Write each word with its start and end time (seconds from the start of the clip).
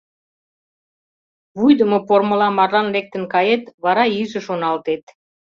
Вуйдымо 1.57 1.99
пормыла 2.07 2.47
марлан 2.57 2.87
лектын 2.95 3.23
кает, 3.33 3.63
вара 3.83 4.05
иже 4.19 4.39
шоналтет... 4.47 5.03